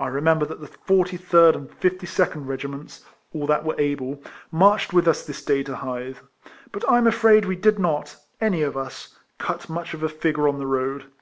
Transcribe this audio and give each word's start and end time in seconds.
I 0.00 0.06
remember 0.06 0.46
that 0.46 0.60
the 0.62 0.66
43 0.66 1.38
rd 1.38 1.56
and 1.56 1.68
52nd 1.68 2.46
Kegiments 2.46 3.02
(all 3.34 3.46
that 3.46 3.64
were 3.66 3.78
able) 3.78 4.22
marched 4.50 4.94
with 4.94 5.06
us 5.06 5.26
this 5.26 5.44
day 5.44 5.62
to 5.64 5.76
Hythe; 5.76 6.16
but 6.72 6.88
I'm 6.90 7.06
afraid 7.06 7.44
we 7.44 7.56
did 7.56 7.78
not 7.78 8.16
(any 8.40 8.62
of 8.62 8.78
us) 8.78 9.14
cut 9.36 9.68
much 9.68 9.92
of 9.92 10.02
a 10.02 10.08
figure 10.08 10.48
on 10.48 10.56
the 10.58 10.64
road. 10.66 11.12